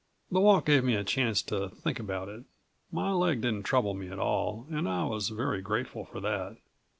[0.31, 2.43] The walk gave me a chance to think about it.
[2.91, 6.57] My leg didn't trouble me at all and I was very grateful for that....